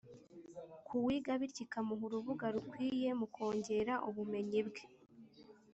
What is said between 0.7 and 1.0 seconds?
ku